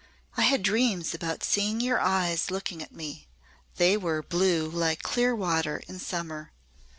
[0.35, 3.27] "I had dreams about seeing your eyes looking at me.
[3.77, 6.51] They were blue like clear water in summer.